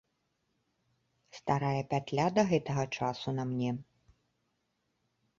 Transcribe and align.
Старая 1.39 1.81
пятля 1.91 2.25
да 2.37 2.45
гэтага 2.51 2.85
часу 3.01 3.27
на 3.41 3.45
мне. 3.51 3.71